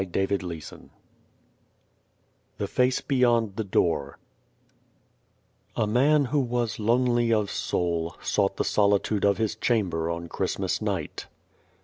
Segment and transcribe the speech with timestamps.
[0.01, 0.29] THE 'ACE
[0.71, 0.89] THE
[2.57, 3.01] THE BEVbN ACE
[3.55, 4.15] DGOR
[5.75, 10.81] A MAN who was lonely of soul sought the solitude of his chamber on Christmas
[10.81, 11.27] night.